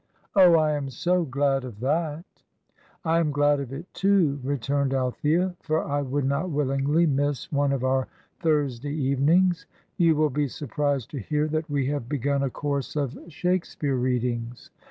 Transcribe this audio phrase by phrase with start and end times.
[0.35, 2.25] "Oh, I am so glad of that!"
[3.05, 7.71] "I am glad of it, too," returned Althea; "for I would not willingly miss one
[7.71, 8.07] of our
[8.39, 9.67] Thursday evenings.
[9.97, 14.71] You will be surprised to hear that we have begun a course of Shakespeare readings.